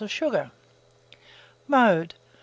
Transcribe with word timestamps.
of 0.01 0.09
sugar. 0.11 0.49
Mode. 1.67 2.15